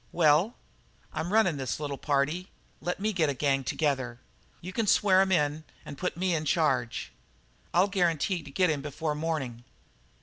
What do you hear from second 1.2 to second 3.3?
running this little party. Let me get